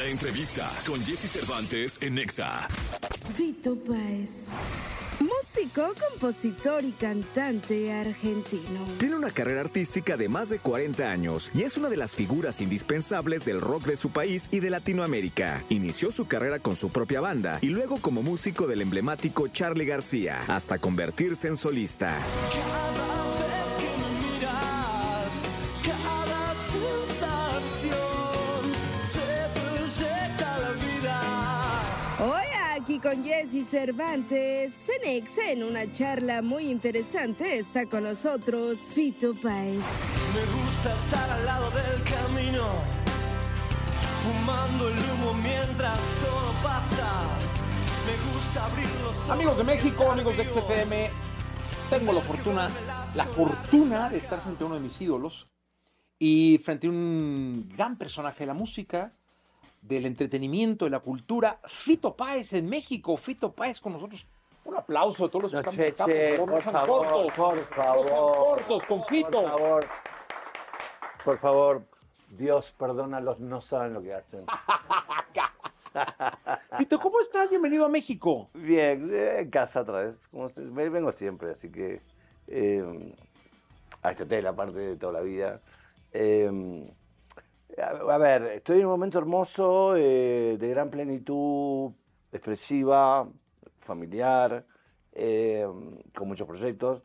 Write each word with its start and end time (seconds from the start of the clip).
La 0.00 0.06
entrevista 0.06 0.66
con 0.86 0.98
Jesse 1.04 1.30
Cervantes 1.30 1.98
en 2.00 2.14
Nexa. 2.14 2.66
Fito 3.36 3.76
Páez. 3.76 4.46
Músico, 5.20 5.92
compositor 6.08 6.82
y 6.84 6.92
cantante 6.92 7.92
argentino. 7.92 8.86
Tiene 8.96 9.16
una 9.16 9.30
carrera 9.30 9.60
artística 9.60 10.16
de 10.16 10.30
más 10.30 10.48
de 10.48 10.58
40 10.58 11.10
años 11.10 11.50
y 11.52 11.64
es 11.64 11.76
una 11.76 11.90
de 11.90 11.98
las 11.98 12.14
figuras 12.14 12.62
indispensables 12.62 13.44
del 13.44 13.60
rock 13.60 13.84
de 13.84 13.96
su 13.96 14.08
país 14.08 14.48
y 14.50 14.60
de 14.60 14.70
Latinoamérica. 14.70 15.62
Inició 15.68 16.10
su 16.10 16.26
carrera 16.26 16.60
con 16.60 16.76
su 16.76 16.88
propia 16.88 17.20
banda 17.20 17.58
y 17.60 17.66
luego 17.66 17.98
como 18.00 18.22
músico 18.22 18.66
del 18.66 18.80
emblemático 18.80 19.48
Charlie 19.48 19.84
García, 19.84 20.40
hasta 20.48 20.78
convertirse 20.78 21.46
en 21.48 21.58
solista. 21.58 22.16
Hoy 32.22 32.44
aquí 32.74 32.98
con 32.98 33.24
Jesse 33.24 33.66
Cervantes, 33.66 34.74
Cenex, 34.74 35.38
en 35.38 35.64
una 35.64 35.90
charla 35.90 36.42
muy 36.42 36.68
interesante, 36.70 37.58
está 37.58 37.86
con 37.86 38.04
nosotros 38.04 38.78
Fito 38.78 39.32
Páez. 39.34 39.82
Me 40.34 40.62
gusta 40.62 40.94
estar 40.94 41.30
al 41.30 41.46
lado 41.46 41.70
del 41.70 42.02
camino, 42.02 42.66
fumando 44.22 44.88
el 44.88 44.98
humo 44.98 45.32
mientras 45.42 45.98
todo 46.20 46.52
pasa. 46.62 47.22
Me 48.04 48.34
gusta 48.34 48.66
abrir 48.66 48.88
los 49.02 49.16
ojos 49.16 49.30
Amigos 49.30 49.56
de 49.56 49.64
México, 49.64 50.12
amigos 50.12 50.36
de. 50.36 50.44
XFM, 50.44 51.10
tengo 51.88 52.12
la 52.12 52.20
fortuna, 52.20 52.70
la 53.14 53.24
fortuna 53.24 54.10
de 54.10 54.18
estar 54.18 54.42
frente 54.42 54.62
a 54.62 54.66
uno 54.66 54.74
de 54.74 54.82
mis 54.82 55.00
ídolos 55.00 55.48
y 56.18 56.58
frente 56.62 56.86
a 56.86 56.90
un 56.90 57.66
gran 57.74 57.96
personaje 57.96 58.40
de 58.40 58.46
la 58.46 58.54
música, 58.54 59.10
del 59.80 60.06
entretenimiento, 60.06 60.84
de 60.84 60.90
la 60.90 61.00
cultura, 61.00 61.58
Fito 61.66 62.14
Páez 62.16 62.52
en 62.52 62.68
México. 62.68 63.16
Fito 63.16 63.52
Páez 63.52 63.80
con 63.80 63.92
nosotros. 63.94 64.26
Un 64.64 64.76
aplauso 64.76 65.24
de 65.24 65.30
todos 65.30 65.52
los 65.52 65.64
que 65.64 65.86
están 65.86 66.06
che, 66.08 66.34
por 66.36 66.50
por 66.50 66.62
favor, 66.62 67.06
cortos. 67.08 67.32
por 67.34 67.64
favor. 67.74 68.06
cortos 68.36 68.84
con 68.86 69.02
Fito. 69.04 69.30
Por 69.30 69.48
favor, 69.50 69.86
por 71.24 71.38
favor, 71.38 71.82
Dios 72.30 72.72
perdona 72.78 73.20
los 73.20 73.40
no 73.40 73.60
saben 73.60 73.94
lo 73.94 74.02
que 74.02 74.14
hacen. 74.14 74.44
Fito, 76.78 77.00
¿cómo 77.00 77.18
estás? 77.20 77.50
Bienvenido 77.50 77.84
a 77.84 77.88
México. 77.88 78.48
Bien, 78.54 79.10
en 79.12 79.50
casa 79.50 79.80
otra 79.80 80.02
vez. 80.02 80.16
Como 80.30 80.48
se- 80.48 80.60
vengo 80.60 81.10
siempre, 81.10 81.50
así 81.52 81.70
que 81.70 82.00
eh, 82.46 83.14
a 84.02 84.10
este 84.12 84.22
hotel, 84.22 84.46
aparte 84.46 84.78
de 84.78 84.96
toda 84.96 85.14
la 85.14 85.20
vida. 85.20 85.60
Eh, 86.12 86.88
a, 87.78 88.18
ver, 88.18 88.42
estoy 88.44 88.78
en 88.80 88.86
un 88.86 88.92
momento 88.92 89.18
hermoso, 89.18 89.96
eh, 89.96 90.56
de 90.58 90.68
gran 90.68 90.90
plenitud 90.90 91.92
expresiva, 92.32 93.28
familiar, 93.80 94.64
eh, 95.12 95.66
con 96.14 96.28
muchos 96.28 96.46
proyectos. 96.46 97.02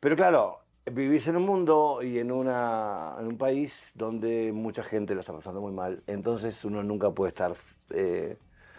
Pero 0.00 0.16
claro, 0.16 0.60
vivís 0.90 1.26
en 1.28 1.36
un 1.36 1.44
mundo 1.44 2.00
y 2.02 2.18
en, 2.18 2.30
una, 2.30 3.16
en 3.18 3.26
un 3.26 3.38
país 3.38 3.92
donde 3.94 4.52
mucha 4.52 4.82
gente 4.82 5.14
lo 5.14 5.20
está 5.20 5.32
pasando 5.32 5.60
muy 5.60 5.72
mal. 5.72 6.02
Entonces 6.06 6.64
uno 6.64 6.82
nunca 6.82 7.10
puede 7.10 7.30
estar 7.30 7.54
eh, 7.90 8.36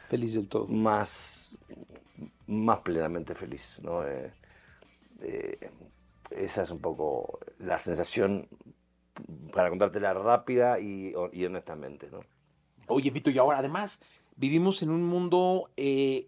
Feliz 0.07 0.33
del 0.33 0.47
todo. 0.47 0.67
más, 0.67 1.57
más 2.47 2.79
plenamente 2.79 3.35
feliz. 3.35 3.79
¿no? 3.83 4.05
Eh, 4.07 4.31
eh, 5.21 5.69
esa 6.31 6.63
es 6.63 6.71
un 6.71 6.79
poco 6.79 7.39
la 7.59 7.77
sensación, 7.77 8.47
para 9.53 9.69
contártela 9.69 10.13
rápida 10.13 10.79
y, 10.79 11.13
honestamente. 11.15 12.09
¿no? 12.11 12.21
Oye, 12.87 13.11
Vito, 13.11 13.29
y 13.29 13.37
ahora 13.37 13.59
además 13.59 13.99
vivimos 14.35 14.81
en 14.81 14.89
un 14.89 15.05
mundo 15.05 15.69
eh, 15.77 16.27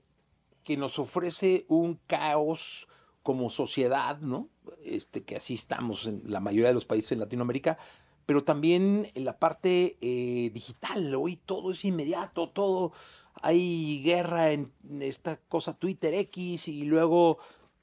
que 0.64 0.78
nos 0.78 1.00
ofrece 1.00 1.66
un 1.68 2.00
caos 2.08 2.88
como 3.24 3.50
sociedad, 3.50 4.20
¿no? 4.20 4.50
Este, 4.84 5.24
que 5.24 5.36
así 5.36 5.54
estamos 5.54 6.08
en 6.08 6.24
la 6.26 6.40
mayoría 6.40 6.70
de 6.70 6.74
los 6.74 6.86
países 6.86 7.12
en 7.12 7.20
Latinoamérica, 7.20 7.78
pero 8.26 8.44
también 8.44 9.10
en 9.14 9.26
la 9.26 9.38
parte 9.38 9.98
eh, 10.02 10.50
digital. 10.54 11.14
Hoy 11.16 11.36
todo 11.38 11.72
es 11.72 11.86
inmediato, 11.86 12.50
todo. 12.50 12.94
Hay 13.42 14.02
guerra 14.04 14.52
en 14.52 14.72
esta 15.00 15.38
cosa 15.38 15.74
Twitter 15.74 16.14
X 16.14 16.68
y 16.68 16.84
luego 16.84 17.40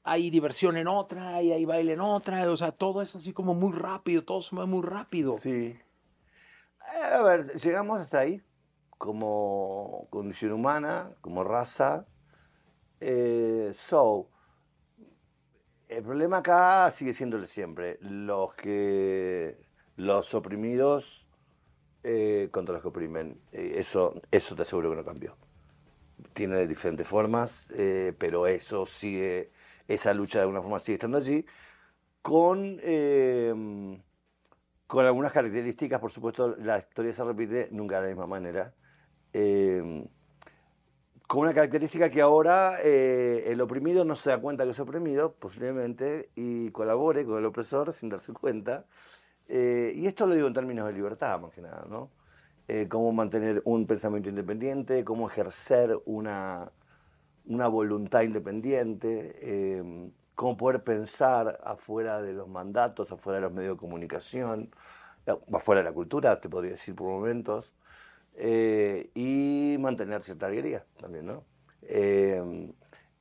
hay 0.09 0.29
diversión 0.29 0.75
en 0.77 0.87
otra 0.87 1.41
y 1.41 1.51
hay 1.51 1.65
baile 1.65 1.93
en 1.93 2.01
otra. 2.01 2.49
O 2.49 2.57
sea, 2.57 2.71
todo 2.71 3.01
es 3.01 3.15
así 3.15 3.31
como 3.31 3.53
muy 3.53 3.71
rápido, 3.71 4.23
todo 4.23 4.41
se 4.41 4.55
mueve 4.55 4.71
muy 4.71 4.81
rápido. 4.81 5.37
Sí. 5.37 5.77
Eh, 6.95 7.13
A 7.13 7.21
ver, 7.21 7.53
llegamos 7.55 7.99
hasta 8.01 8.19
ahí 8.19 8.41
como 8.97 10.07
condición 10.09 10.51
humana, 10.51 11.11
como 11.21 11.43
raza. 11.43 12.05
Eh, 12.99 13.71
so, 13.73 14.29
el 15.87 16.03
problema 16.03 16.37
acá 16.37 16.91
sigue 16.91 17.13
siendo 17.13 17.45
siempre. 17.45 17.97
Los 18.01 18.53
que 18.55 19.57
los 19.95 20.33
oprimidos 20.33 21.27
eh, 22.03 22.49
contra 22.51 22.73
los 22.73 22.81
que 22.81 22.87
oprimen. 22.87 23.39
Eso, 23.51 24.19
eso 24.31 24.55
te 24.55 24.63
aseguro 24.63 24.89
que 24.89 24.95
no 24.95 25.05
cambió. 25.05 25.37
Tiene 26.33 26.67
diferentes 26.67 27.07
formas, 27.07 27.71
pero 28.17 28.45
eso 28.47 28.85
sigue, 28.85 29.51
esa 29.89 30.13
lucha 30.13 30.39
de 30.39 30.43
alguna 30.43 30.61
forma 30.61 30.79
sigue 30.79 30.95
estando 30.95 31.17
allí, 31.17 31.45
con, 32.21 32.79
eh, 32.81 33.53
con 34.87 35.05
algunas 35.05 35.33
características, 35.33 35.99
por 35.99 36.11
supuesto, 36.11 36.55
la 36.57 36.77
historia 36.77 37.13
se 37.13 37.23
repite 37.23 37.67
nunca 37.71 37.97
de 37.97 38.01
la 38.03 38.07
misma 38.09 38.27
manera. 38.27 38.73
Eh, 39.33 40.07
con 41.27 41.41
una 41.41 41.53
característica 41.53 42.09
que 42.09 42.21
ahora 42.21 42.79
eh, 42.83 43.43
el 43.51 43.61
oprimido 43.61 44.03
no 44.03 44.15
se 44.15 44.31
da 44.31 44.39
cuenta 44.39 44.63
que 44.63 44.71
es 44.71 44.79
oprimido, 44.79 45.33
posiblemente, 45.33 46.31
y 46.33 46.71
colabore 46.71 47.23
con 47.25 47.37
el 47.37 47.45
opresor 47.45 47.93
sin 47.93 48.09
darse 48.09 48.33
cuenta. 48.33 48.85
Eh, 49.47 49.93
y 49.95 50.07
esto 50.07 50.25
lo 50.25 50.33
digo 50.33 50.47
en 50.47 50.55
términos 50.55 50.87
de 50.87 50.93
libertad, 50.93 51.39
más 51.39 51.51
que 51.51 51.61
nada, 51.61 51.85
¿no? 51.87 52.09
Eh, 52.67 52.87
cómo 52.87 53.11
mantener 53.11 53.61
un 53.65 53.85
pensamiento 53.87 54.29
independiente, 54.29 55.03
cómo 55.03 55.27
ejercer 55.29 55.99
una, 56.05 56.71
una 57.45 57.67
voluntad 57.67 58.21
independiente, 58.21 59.35
eh, 59.41 60.11
cómo 60.35 60.57
poder 60.57 60.83
pensar 60.83 61.59
afuera 61.63 62.21
de 62.21 62.33
los 62.33 62.47
mandatos, 62.47 63.11
afuera 63.11 63.37
de 63.37 63.41
los 63.43 63.53
medios 63.53 63.75
de 63.75 63.79
comunicación, 63.79 64.69
eh, 65.25 65.35
afuera 65.53 65.81
de 65.81 65.85
la 65.85 65.93
cultura, 65.93 66.39
te 66.39 66.49
podría 66.49 66.71
decir 66.71 66.95
por 66.95 67.07
momentos, 67.07 67.73
eh, 68.35 69.09
y 69.15 69.77
mantener 69.79 70.23
cierta 70.23 70.45
alegría 70.47 70.85
también, 70.99 71.25
¿no? 71.25 71.43
Eh, 71.83 72.71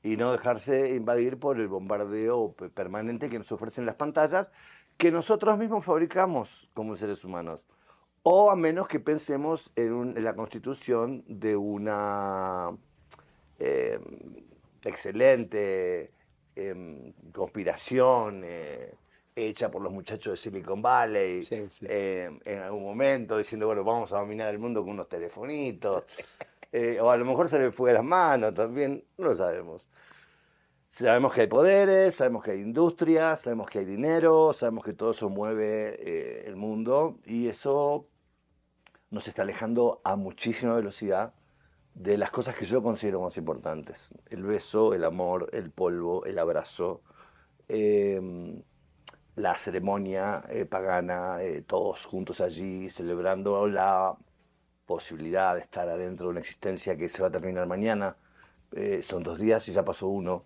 y 0.02 0.16
no 0.16 0.32
dejarse 0.32 0.94
invadir 0.94 1.38
por 1.40 1.58
el 1.58 1.68
bombardeo 1.68 2.52
pe- 2.52 2.68
permanente 2.70 3.28
que 3.28 3.38
nos 3.38 3.50
ofrecen 3.52 3.84
las 3.86 3.96
pantallas, 3.96 4.50
que 4.96 5.10
nosotros 5.10 5.58
mismos 5.58 5.84
fabricamos 5.84 6.70
como 6.74 6.94
seres 6.96 7.24
humanos. 7.24 7.60
O 8.22 8.50
a 8.50 8.56
menos 8.56 8.88
que 8.88 9.00
pensemos 9.00 9.72
en, 9.76 9.92
un- 9.92 10.16
en 10.16 10.24
la 10.24 10.34
constitución 10.34 11.24
de 11.28 11.56
una 11.56 12.76
eh, 13.58 13.98
excelente 14.84 16.10
em, 16.56 17.12
conspiración 17.32 18.42
eh, 18.44 18.94
hecha 19.34 19.70
por 19.70 19.82
los 19.82 19.92
muchachos 19.92 20.32
de 20.32 20.36
Silicon 20.36 20.82
Valley 20.82 21.44
Sí, 21.44 21.68
sí. 21.68 21.86
eh, 21.88 22.30
en 22.44 22.58
algún 22.60 22.82
momento 22.82 23.38
diciendo, 23.38 23.66
bueno, 23.66 23.84
vamos 23.84 24.12
a 24.12 24.18
dominar 24.18 24.48
el 24.52 24.58
mundo 24.58 24.82
con 24.82 24.90
unos 24.90 25.08
telefonitos. 25.08 26.04
Eh, 26.70 27.00
o 27.00 27.10
a 27.10 27.16
lo 27.16 27.24
mejor 27.24 27.48
se 27.48 27.58
le 27.58 27.72
fue 27.72 27.92
de 27.92 27.94
las 27.94 28.04
manos 28.04 28.52
también, 28.52 29.02
no 29.16 29.24
lo 29.24 29.34
sabemos. 29.34 29.88
Sabemos 30.90 31.32
que 31.32 31.40
hay 31.40 31.46
poderes, 31.46 32.16
sabemos 32.16 32.44
que 32.44 32.50
hay 32.50 32.60
industria, 32.60 33.36
sabemos 33.36 33.70
que 33.70 33.78
hay 33.78 33.86
dinero, 33.86 34.52
sabemos 34.52 34.84
que 34.84 34.92
todo 34.92 35.12
eso 35.12 35.30
mueve 35.30 36.46
el 36.46 36.56
mundo 36.56 37.20
y 37.24 37.48
eso 37.48 38.06
nos 39.08 39.26
está 39.28 39.40
alejando 39.40 40.02
a 40.04 40.16
muchísima 40.16 40.74
velocidad 40.74 41.32
de 41.98 42.16
las 42.16 42.30
cosas 42.30 42.54
que 42.54 42.64
yo 42.64 42.80
considero 42.80 43.20
más 43.20 43.36
importantes. 43.36 44.08
El 44.30 44.44
beso, 44.44 44.94
el 44.94 45.04
amor, 45.04 45.50
el 45.52 45.70
polvo, 45.70 46.24
el 46.24 46.38
abrazo, 46.38 47.02
eh, 47.68 48.20
la 49.34 49.56
ceremonia 49.56 50.44
eh, 50.48 50.64
pagana, 50.64 51.42
eh, 51.42 51.62
todos 51.62 52.04
juntos 52.06 52.40
allí 52.40 52.88
celebrando 52.88 53.66
la 53.66 54.16
posibilidad 54.86 55.54
de 55.56 55.60
estar 55.60 55.88
adentro 55.88 56.26
de 56.26 56.30
una 56.30 56.40
existencia 56.40 56.96
que 56.96 57.08
se 57.08 57.20
va 57.20 57.28
a 57.28 57.32
terminar 57.32 57.66
mañana. 57.66 58.16
Eh, 58.72 59.02
son 59.02 59.24
dos 59.24 59.38
días 59.38 59.68
y 59.68 59.72
ya 59.72 59.84
pasó 59.84 60.06
uno. 60.06 60.44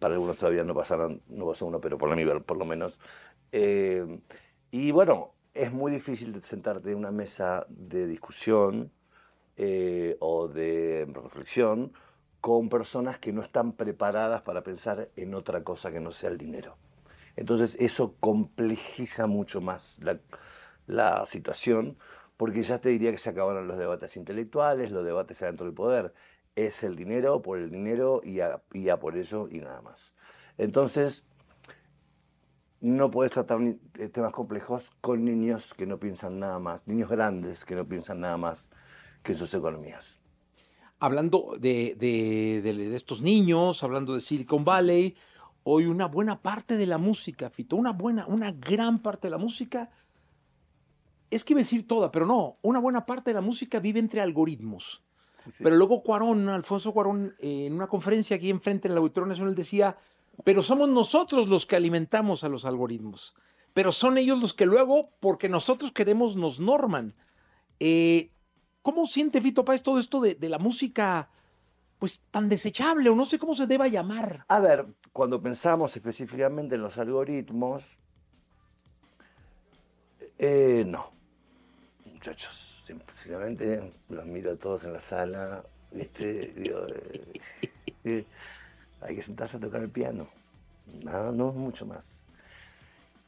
Para 0.00 0.14
algunos 0.14 0.38
todavía 0.38 0.64
no 0.64 0.74
pasaron, 0.74 1.20
no 1.28 1.46
pasó 1.46 1.66
uno, 1.66 1.80
pero 1.80 1.98
por 1.98 2.14
nivel, 2.16 2.42
por 2.42 2.56
lo 2.56 2.64
menos. 2.64 2.98
Eh, 3.52 4.20
y 4.70 4.90
bueno, 4.90 5.34
es 5.52 5.70
muy 5.70 5.92
difícil 5.92 6.40
sentarte 6.42 6.92
en 6.92 6.96
una 6.96 7.10
mesa 7.10 7.66
de 7.68 8.06
discusión 8.06 8.90
eh, 9.56 10.16
o 10.20 10.48
de 10.48 11.06
reflexión 11.12 11.92
con 12.40 12.68
personas 12.68 13.18
que 13.18 13.32
no 13.32 13.42
están 13.42 13.72
preparadas 13.72 14.42
para 14.42 14.62
pensar 14.62 15.10
en 15.16 15.34
otra 15.34 15.62
cosa 15.62 15.92
que 15.92 16.00
no 16.00 16.10
sea 16.10 16.30
el 16.30 16.38
dinero. 16.38 16.76
Entonces 17.36 17.76
eso 17.80 18.16
complejiza 18.20 19.26
mucho 19.26 19.60
más 19.60 19.98
la, 20.02 20.18
la 20.86 21.24
situación 21.26 21.96
porque 22.36 22.62
ya 22.62 22.80
te 22.80 22.88
diría 22.88 23.12
que 23.12 23.18
se 23.18 23.30
acabaron 23.30 23.68
los 23.68 23.78
debates 23.78 24.16
intelectuales, 24.16 24.90
los 24.90 25.04
debates 25.04 25.42
adentro 25.42 25.66
del 25.66 25.74
poder. 25.74 26.12
Es 26.56 26.82
el 26.82 26.96
dinero 26.96 27.40
por 27.40 27.58
el 27.58 27.70
dinero 27.70 28.20
y 28.24 28.40
a, 28.40 28.60
y 28.72 28.88
a 28.88 28.98
por 28.98 29.16
ello 29.16 29.48
y 29.48 29.60
nada 29.60 29.80
más. 29.80 30.12
Entonces, 30.58 31.24
no 32.80 33.10
puedes 33.12 33.32
tratar 33.32 33.60
eh, 33.62 34.08
temas 34.08 34.32
complejos 34.32 34.90
con 35.00 35.24
niños 35.24 35.72
que 35.72 35.86
no 35.86 35.98
piensan 35.98 36.40
nada 36.40 36.58
más, 36.58 36.86
niños 36.88 37.08
grandes 37.08 37.64
que 37.64 37.76
no 37.76 37.86
piensan 37.86 38.20
nada 38.20 38.36
más 38.36 38.70
que 39.22 39.34
sus 39.34 39.52
economías. 39.54 40.18
Hablando 40.98 41.54
de, 41.58 41.96
de- 41.98 42.60
de- 42.62 42.94
estos 42.96 43.22
niños, 43.22 43.82
hablando 43.82 44.14
de 44.14 44.20
Silicon 44.20 44.64
Valley, 44.64 45.16
hoy 45.64 45.86
una 45.86 46.06
buena 46.06 46.40
parte 46.40 46.76
de 46.76 46.86
la 46.86 46.98
música, 46.98 47.50
Fito, 47.50 47.76
una 47.76 47.92
buena, 47.92 48.26
una 48.26 48.52
gran 48.52 49.00
parte 49.00 49.26
de 49.28 49.30
la 49.32 49.38
música, 49.38 49.90
es 51.30 51.44
que 51.44 51.54
iba 51.54 51.60
a 51.60 51.64
decir 51.64 51.86
toda, 51.86 52.10
pero 52.12 52.26
no, 52.26 52.58
una 52.62 52.78
buena 52.78 53.06
parte 53.06 53.30
de 53.30 53.34
la 53.34 53.40
música 53.40 53.80
vive 53.80 54.00
entre 54.00 54.20
algoritmos. 54.20 55.02
Pero 55.58 55.74
luego 55.74 56.02
Cuarón, 56.02 56.48
Alfonso 56.48 56.92
Cuarón, 56.92 57.34
eh, 57.40 57.66
en 57.66 57.72
una 57.72 57.88
conferencia 57.88 58.36
aquí 58.36 58.48
enfrente 58.50 58.86
en 58.86 58.92
el 58.92 58.98
Auditorio 58.98 59.26
Nacional 59.26 59.54
decía, 59.56 59.96
pero 60.44 60.62
somos 60.62 60.88
nosotros 60.88 61.48
los 61.48 61.66
que 61.66 61.74
alimentamos 61.74 62.44
a 62.44 62.48
los 62.48 62.64
algoritmos, 62.64 63.34
pero 63.74 63.90
son 63.90 64.18
ellos 64.18 64.40
los 64.40 64.54
que 64.54 64.66
luego, 64.66 65.10
porque 65.20 65.48
nosotros 65.48 65.90
queremos, 65.90 66.36
nos 66.36 66.60
norman. 66.60 67.14
Eh, 67.80 68.30
¿Cómo 68.82 69.06
siente 69.06 69.40
Fito 69.40 69.64
Páez 69.64 69.82
todo 69.82 69.98
esto 69.98 70.20
de, 70.20 70.48
la 70.48 70.58
música, 70.58 71.28
pues 72.00 72.20
tan 72.32 72.48
desechable, 72.48 73.08
o 73.08 73.14
no 73.14 73.24
sé 73.24 73.38
cómo 73.38 73.54
se 73.54 73.68
deba 73.68 73.86
llamar? 73.86 74.44
A 74.48 74.58
ver, 74.58 74.86
cuando 75.12 75.40
pensamos 75.40 75.94
específicamente 75.96 76.74
en 76.74 76.82
los 76.82 76.98
algoritmos, 76.98 77.84
eh, 80.36 80.84
no. 80.84 81.10
Muchachos, 82.12 82.82
simplemente 82.84 83.92
los 84.08 84.26
miro 84.26 84.52
a 84.52 84.56
todos 84.56 84.82
en 84.82 84.92
la 84.92 85.00
sala, 85.00 85.64
¿viste? 85.92 86.52
Eh, 86.56 87.42
eh, 88.04 88.24
hay 89.00 89.14
que 89.14 89.22
sentarse 89.22 89.58
a 89.58 89.60
tocar 89.60 89.82
el 89.82 89.90
piano. 89.90 90.26
No, 91.04 91.30
no 91.30 91.52
mucho 91.52 91.86
más. 91.86 92.26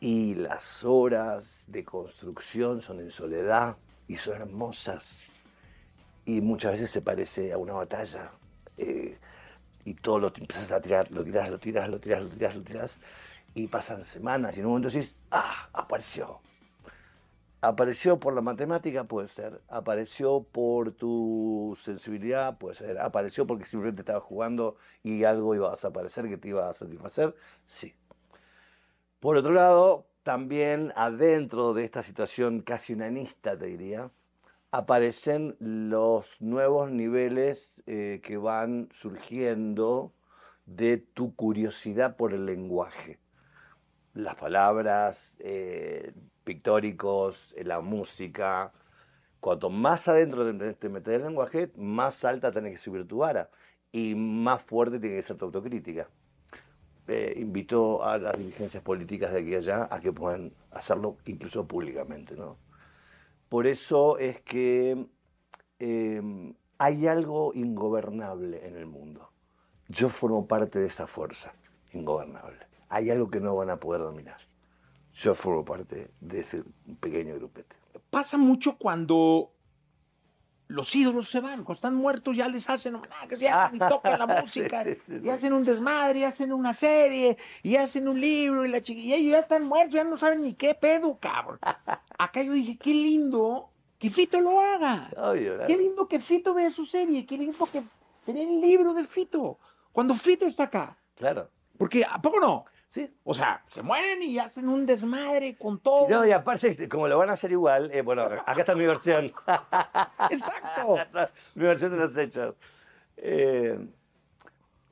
Y 0.01 0.35
las 0.35 0.85
horas 0.85 1.65
de 1.69 1.85
construcción 1.85 2.81
son 2.81 2.99
en 2.99 3.11
soledad 3.13 3.77
y 4.09 4.17
son 4.17 4.35
hermosas. 4.35 5.31
Y 6.27 6.41
muchas 6.41 6.73
veces 6.73 6.91
se 6.91 7.03
parece 7.03 7.53
a 7.53 7.59
una 7.59 7.75
batalla. 7.75 8.33
eh, 8.79 9.19
y 9.85 9.95
todo 9.95 10.19
lo 10.19 10.29
empiezas 10.29 10.71
a 10.73 10.81
tirar, 10.81 11.11
lo 11.11 11.25
tiras, 11.25 11.51
lo 11.51 11.59
tiras, 11.59 11.89
lo 11.89 12.01
tiras, 12.01 12.23
lo 12.23 12.29
tiras, 12.31 12.57
lo 12.57 12.63
tiras, 12.63 12.99
y 13.55 13.69
pasan 13.69 14.05
semanas 14.05 14.57
y 14.57 14.61
en 14.61 14.67
un 14.67 14.73
momento 14.73 14.89
decís, 14.89 15.15
ah, 15.31 15.69
apareció. 15.73 16.41
Apareció 17.61 18.21
por 18.21 18.35
la 18.35 18.43
matemática, 18.43 19.05
puede 19.05 19.29
ser, 19.29 19.61
apareció 19.69 20.43
por 20.43 20.93
tu 20.93 21.79
sensibilidad, 21.81 22.59
puede 22.59 22.75
ser, 22.77 22.99
apareció 22.99 23.47
porque 23.47 23.65
simplemente 23.65 24.03
estabas 24.03 24.23
jugando 24.23 24.77
y 25.03 25.25
algo 25.25 25.55
iba 25.55 25.69
a 25.69 25.73
desaparecer 25.73 26.29
que 26.29 26.37
te 26.37 26.49
iba 26.49 26.69
a 26.69 26.75
satisfacer, 26.75 27.35
sí. 27.65 27.95
Por 29.21 29.39
otro 29.39 29.53
lado, 29.53 30.07
también 30.23 30.93
adentro 30.97 31.73
de 31.73 31.85
esta 31.85 32.03
situación 32.03 32.61
casi 32.61 32.93
unanista, 32.93 33.59
te 33.59 33.67
diría, 33.67 34.11
aparecen 34.75 35.57
los 35.61 36.41
nuevos 36.41 36.91
niveles 36.91 37.81
eh, 37.87 38.21
que 38.25 38.37
van 38.37 38.89
surgiendo 38.93 40.13
de 40.67 40.97
tu 40.99 41.37
curiosidad 41.37 42.17
por 42.17 42.33
el 42.33 42.45
lenguaje. 42.45 43.21
Las 44.15 44.35
palabras, 44.35 45.37
eh, 45.39 46.13
pictóricos, 46.43 47.55
eh, 47.57 47.63
la 47.63 47.81
música. 47.83 48.73
Cuanto 49.39 49.71
más 49.71 50.09
adentro 50.09 50.45
te, 50.57 50.75
te 50.75 50.89
metes 50.89 51.15
el 51.15 51.23
lenguaje, 51.23 51.71
más 51.77 52.25
alta 52.25 52.51
tenés 52.51 52.73
que 52.73 52.79
subir 52.79 53.07
tu 53.07 53.19
vara 53.19 53.51
y 53.93 54.17
más 54.17 54.61
fuerte 54.65 54.99
tiene 54.99 55.15
que 55.15 55.23
ser 55.23 55.37
tu 55.37 55.45
autocrítica. 55.45 56.09
Eh, 57.07 57.35
invito 57.37 58.03
a 58.03 58.19
las 58.19 58.37
dirigencias 58.37 58.83
políticas 58.83 59.33
de 59.33 59.39
aquí 59.39 59.55
allá 59.55 59.87
a 59.89 60.01
que 60.01 60.13
puedan 60.13 60.53
hacerlo 60.73 61.19
incluso 61.27 61.65
públicamente, 61.65 62.35
¿no? 62.35 62.57
Por 63.55 63.69
eso 63.69 64.19
es 64.19 64.41
que 64.41 65.07
eh, 65.79 66.53
hay 66.77 67.07
algo 67.07 67.53
ingobernable 67.55 68.67
en 68.67 68.77
el 68.77 68.87
mundo. 68.87 69.31
Yo 69.87 70.09
formo 70.09 70.49
parte 70.49 70.81
de 70.81 70.89
esa 70.89 71.07
fuerza 71.07 71.55
ingobernable. 71.93 72.59
Hay 72.89 73.11
algo 73.11 73.31
que 73.31 73.39
no 73.39 73.55
van 73.55 73.71
a 73.71 73.79
poder 73.79 74.01
dominar. 74.01 74.39
Yo 75.13 75.37
formo 75.37 75.65
parte 75.65 76.11
de 76.21 76.41
ese 76.41 76.65
pequeño 76.99 77.37
grupete. 77.37 77.77
Pasa 78.11 78.39
mucho 78.39 78.77
cuando 78.77 79.54
los 80.69 80.95
ídolos 80.97 81.29
se 81.29 81.41
van, 81.41 81.65
cuando 81.65 81.75
están 81.75 81.95
muertos 81.95 82.37
ya 82.37 82.49
les 82.49 82.69
hacen 82.71 82.95
homenajes, 82.95 83.41
y 83.41 83.47
hacen 83.47 83.77
y 83.77 83.79
tocan 83.89 84.19
la 84.19 84.27
música, 84.27 84.83
Sí, 84.85 84.95
sí, 84.95 85.01
sí. 85.07 85.21
y 85.23 85.29
hacen 85.29 85.53
un 85.53 85.65
desmadre, 85.65 86.21
y 86.21 86.25
hacen 86.25 86.53
una 86.53 86.73
serie, 86.73 87.37
y 87.63 87.77
hacen 87.77 88.09
un 88.09 88.21
libro, 88.21 88.65
y 88.65 88.69
la 88.69 88.79
chiqui- 88.79 89.03
y 89.05 89.15
ellos 89.15 89.33
ya 89.33 89.39
están 89.41 89.65
muertos, 89.65 89.95
ya 89.95 90.05
no 90.05 90.17
saben 90.17 90.41
ni 90.43 90.55
qué 90.55 90.75
pedo, 90.75 91.19
cabrón. 91.21 91.59
Acá 92.19 92.43
yo 92.43 92.53
dije, 92.53 92.77
qué 92.79 92.91
lindo 92.95 93.71
que 93.99 94.11
Fito 94.11 94.41
lo 94.41 94.59
haga. 94.61 95.11
Qué 95.67 95.77
lindo 95.77 96.09
que 96.09 96.21
Fito 96.21 96.55
vea 96.55 96.71
su 96.71 96.85
serie, 96.87 97.25
qué 97.27 97.37
lindo 97.39 97.67
que 97.67 97.83
tener 98.25 98.49
el 98.49 98.61
libro 98.61 98.95
de 98.95 99.05
Fito. 99.05 99.59
Cuando 99.93 100.15
Fito 100.15 100.47
está 100.47 100.65
acá. 100.65 100.97
Claro. 101.15 101.49
Porque, 101.79 102.05
¿a 102.09 102.21
poco 102.23 102.41
no? 102.41 102.65
Sí. 102.95 103.13
O 103.25 103.35
sea, 103.35 103.61
se 103.67 103.83
mueren 103.83 104.23
y 104.23 104.39
hacen 104.39 104.69
un 104.69 104.87
desmadre 104.87 105.57
con 105.57 105.81
todo. 105.81 106.09
No, 106.09 106.25
y 106.25 106.31
aparte, 106.31 106.89
como 106.89 107.09
lo 107.09 107.19
van 107.19 107.29
a 107.29 107.33
hacer 107.33 107.51
igual, 107.51 107.91
eh, 107.93 108.03
bueno, 108.03 108.23
acá 108.23 108.61
está 108.61 108.77
mi 108.77 108.87
versión. 108.87 109.33
Exacto. 110.31 110.99
mi 111.57 111.65
versión 111.65 111.91
de 111.91 111.97
los 111.97 112.17
hechos. 112.17 112.55
Eh, 113.17 113.85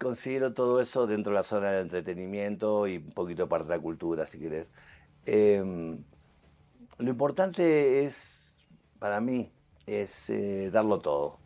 considero 0.01 0.53
todo 0.53 0.81
eso 0.81 1.07
dentro 1.07 1.31
de 1.31 1.37
la 1.37 1.43
zona 1.45 1.71
de 1.71 1.83
entretenimiento 1.83 2.89
y 2.89 2.97
un 2.97 3.13
poquito 3.13 3.49
parte 3.49 3.69
de 3.69 3.77
la 3.77 3.81
cultura, 3.81 4.27
si 4.27 4.41
querés. 4.41 4.69
Eh, 5.25 5.63
lo 6.99 7.09
importante 7.09 8.05
es, 8.05 8.59
para 8.99 9.21
mí, 9.21 9.53
es 9.87 10.29
eh, 10.29 10.73
darlo 10.73 10.99
todo. 10.99 11.39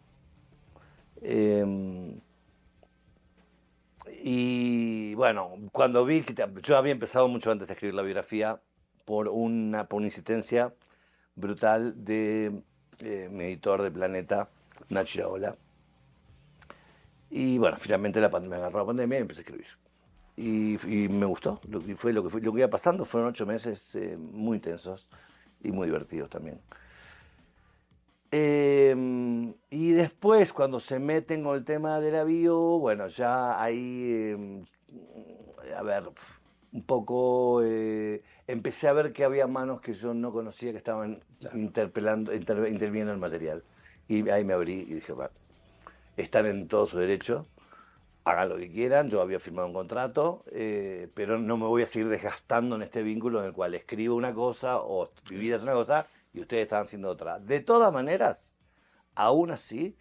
Eh, 1.21 2.19
y 4.23 5.15
bueno, 5.15 5.53
cuando 5.73 6.05
vi 6.05 6.23
que 6.23 6.35
te- 6.35 6.47
yo 6.63 6.77
había 6.77 6.93
empezado 6.93 7.29
mucho 7.29 7.51
antes 7.51 7.71
a 7.71 7.73
escribir 7.75 7.95
la 7.95 8.03
biografía 8.03 8.61
por 9.05 9.29
una, 9.29 9.89
por 9.89 9.99
una 9.99 10.07
insistencia 10.07 10.73
brutal 11.35 12.05
de 12.05 12.53
eh, 13.01 13.29
mi 13.31 13.45
editor 13.45 13.83
de 13.83 13.91
Planeta, 13.91 14.49
Nachi 14.89 15.21
Ola. 15.21 15.57
Y 17.31 17.59
bueno, 17.59 17.77
finalmente 17.77 18.21
la 18.21 18.31
pandemia 18.31 18.59
agarró 18.59 18.81
la 18.81 18.87
pandemia 18.87 19.19
y 19.19 19.23
empecé 19.23 19.41
a 19.41 19.43
escribir. 19.43 19.67
Y, 20.37 20.75
y 20.87 21.09
me 21.09 21.27
gustó. 21.27 21.61
Que 21.61 21.97
fue 21.97 22.13
lo 22.13 22.23
que 22.23 22.31
fue, 22.31 22.41
lo 22.41 22.53
que 22.53 22.59
iba 22.61 22.69
pasando 22.69 23.05
fueron 23.05 23.31
ocho 23.31 23.47
meses 23.47 23.95
eh, 23.97 24.17
muy 24.17 24.57
intensos 24.57 25.09
y 25.63 25.73
muy 25.73 25.87
divertidos 25.87 26.31
también. 26.31 26.61
Eh, 28.31 28.95
y 29.71 29.93
después, 29.93 30.53
cuando 30.53 30.81
se 30.81 30.99
meten 30.99 31.43
con 31.45 31.57
el 31.57 31.65
tema 31.65 32.01
de 32.01 32.11
la 32.13 32.25
bio, 32.25 32.57
bueno, 32.79 33.09
ya 33.09 33.63
ahí, 33.63 34.11
eh, 34.13 35.75
a 35.77 35.83
ver, 35.83 36.05
un 36.73 36.83
poco, 36.85 37.63
eh, 37.65 38.23
empecé 38.47 38.89
a 38.89 38.93
ver 38.93 39.13
que 39.13 39.25
había 39.25 39.47
manos 39.47 39.81
que 39.81 39.93
yo 39.95 40.15
no 40.15 40.33
conocía 40.33 40.73
que 40.73 40.79
estaban 40.79 41.21
interpelando, 41.55 42.35
inter- 42.35 42.69
interviniendo 42.69 43.13
en 43.13 43.17
el 43.17 43.21
material. 43.21 43.65
Y 44.09 44.29
ahí 44.31 44.45
me 44.45 44.53
abrí 44.55 44.81
y 44.89 44.95
dije, 44.95 45.13
va, 45.13 45.31
están 46.17 46.47
en 46.47 46.69
todo 46.69 46.87
su 46.87 46.99
derecho, 46.99 47.47
hagan 48.25 48.49
lo 48.51 48.57
que 48.59 48.71
quieran, 48.71 49.09
yo 49.11 49.21
había 49.23 49.41
firmado 49.41 49.69
un 49.69 49.75
contrato, 49.75 50.45
eh, 50.51 51.09
pero 51.15 51.39
no 51.39 51.57
me 51.57 51.67
voy 51.67 51.83
a 51.83 51.87
seguir 51.87 52.09
desgastando 52.09 52.77
en 52.77 52.83
este 52.83 53.03
vínculo 53.03 53.41
en 53.41 53.47
el 53.47 53.53
cual 53.53 53.75
escribo 53.75 54.17
una 54.17 54.35
cosa 54.35 54.79
o 54.81 55.11
mi 55.31 55.37
vida 55.39 55.57
es 55.57 55.63
una 55.63 55.75
cosa 55.75 56.07
y 56.37 56.41
ustedes 56.43 56.65
están 56.65 56.83
haciendo 56.83 57.09
otra. 57.09 57.39
De 57.39 57.61
todas 57.61 57.93
maneras, 57.93 58.55
aún 59.15 59.51
así, 59.51 59.97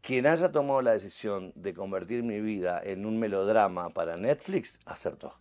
quien 0.00 0.26
haya 0.26 0.52
tomado 0.52 0.80
la 0.80 0.92
decisión 0.92 1.52
de 1.56 1.74
convertir 1.74 2.22
mi 2.22 2.40
vida 2.40 2.80
en 2.82 3.04
un 3.04 3.18
melodrama 3.18 3.90
para 3.90 4.16
Netflix, 4.16 4.78
acertó. 4.86 5.34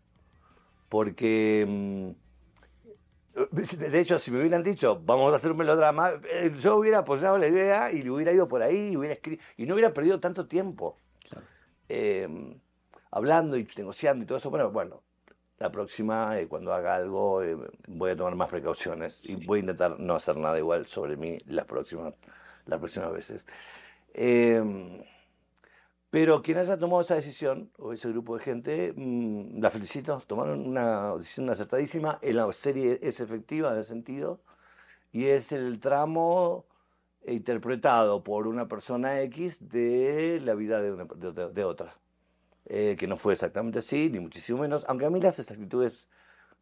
Porque, 0.89 1.65
mm, 1.67 2.09
de 3.77 3.99
hecho, 3.99 4.19
si 4.19 4.31
me 4.31 4.39
hubieran 4.39 4.63
dicho, 4.63 4.99
vamos 5.05 5.31
a 5.31 5.35
hacer 5.37 5.51
un 5.51 5.57
melodrama, 5.57 6.13
eh, 6.29 6.51
yo 6.59 6.77
hubiera 6.77 6.99
apoyado 6.99 7.37
la 7.37 7.47
idea 7.47 7.91
y 7.91 8.01
le 8.01 8.09
hubiera 8.09 8.33
ido 8.33 8.47
por 8.47 8.63
ahí 8.63 8.89
y, 8.93 8.97
hubiera 8.97 9.15
escri- 9.15 9.39
y 9.57 9.65
no 9.65 9.75
hubiera 9.75 9.93
perdido 9.93 10.19
tanto 10.19 10.47
tiempo 10.47 10.97
eh, 11.87 12.27
hablando 13.11 13.57
y 13.57 13.67
negociando 13.77 14.23
y 14.23 14.27
todo 14.27 14.39
eso. 14.39 14.49
Bueno, 14.49 14.71
bueno, 14.71 15.03
la 15.61 15.71
próxima, 15.71 16.39
eh, 16.39 16.47
cuando 16.47 16.73
haga 16.73 16.95
algo, 16.95 17.43
eh, 17.43 17.55
voy 17.87 18.11
a 18.11 18.15
tomar 18.15 18.35
más 18.35 18.49
precauciones 18.49 19.21
y 19.29 19.35
voy 19.45 19.59
a 19.59 19.61
intentar 19.61 19.99
no 19.99 20.15
hacer 20.15 20.35
nada 20.37 20.57
igual 20.57 20.87
sobre 20.87 21.15
mí 21.17 21.37
las 21.45 21.65
próximas, 21.65 22.13
las 22.65 22.79
próximas 22.79 23.11
veces. 23.13 23.47
Eh, 24.13 25.05
pero 26.09 26.41
quien 26.41 26.57
haya 26.57 26.77
tomado 26.77 27.01
esa 27.01 27.15
decisión, 27.15 27.71
o 27.77 27.93
ese 27.93 28.09
grupo 28.09 28.37
de 28.37 28.43
gente, 28.43 28.93
mm, 28.95 29.61
la 29.61 29.69
felicito, 29.69 30.21
tomaron 30.27 30.67
una 30.67 31.15
decisión 31.15 31.49
acertadísima. 31.49 32.19
En 32.21 32.35
la 32.37 32.51
serie 32.51 32.99
es 33.01 33.19
efectiva 33.21 33.71
en 33.71 33.79
ese 33.79 33.89
sentido, 33.89 34.41
y 35.13 35.27
es 35.27 35.51
el 35.51 35.79
tramo 35.79 36.65
interpretado 37.27 38.23
por 38.23 38.47
una 38.47 38.67
persona 38.67 39.21
X 39.21 39.69
de 39.69 40.41
la 40.43 40.55
vida 40.55 40.81
de, 40.81 40.91
una- 40.91 41.05
de- 41.05 41.49
de 41.53 41.63
otra. 41.63 42.00
Eh, 42.65 42.95
que 42.97 43.07
no 43.07 43.17
fue 43.17 43.33
exactamente 43.33 43.79
así, 43.79 44.09
ni 44.09 44.19
muchísimo 44.19 44.59
menos, 44.59 44.85
aunque 44.87 45.05
a 45.05 45.09
mí 45.09 45.19
las 45.19 45.39
actitudes 45.39 46.07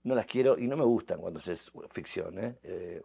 no 0.04 0.16
las 0.16 0.26
quiero 0.26 0.58
y 0.58 0.68
no 0.68 0.78
me 0.78 0.86
gustan 0.86 1.20
cuando 1.20 1.40
es 1.40 1.72
ficción. 1.90 2.40
¿eh? 2.40 2.56
Eh, 2.64 3.02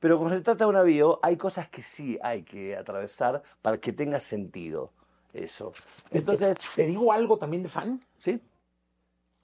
pero 0.00 0.18
cuando 0.18 0.36
se 0.36 0.42
trata 0.42 0.64
de 0.64 0.70
un 0.70 0.76
avión, 0.76 1.16
hay 1.22 1.36
cosas 1.36 1.68
que 1.68 1.82
sí 1.82 2.18
hay 2.22 2.42
que 2.42 2.76
atravesar 2.76 3.42
para 3.62 3.78
que 3.78 3.92
tenga 3.92 4.18
sentido 4.18 4.92
eso. 5.32 5.72
Entonces, 6.10 6.58
¿Te 6.74 6.86
digo 6.86 7.12
algo 7.12 7.38
también 7.38 7.62
de 7.62 7.68
fan? 7.68 8.00
¿sí? 8.18 8.40